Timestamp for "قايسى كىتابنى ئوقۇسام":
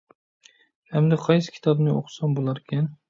1.27-2.35